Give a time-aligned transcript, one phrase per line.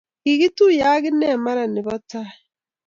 [0.21, 2.35] kikituye ak inne mara ne bo taii.